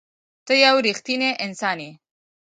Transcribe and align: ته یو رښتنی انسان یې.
ته 0.45 0.53
یو 0.65 0.75
رښتنی 0.85 1.29
انسان 1.45 1.77
یې. 1.85 1.91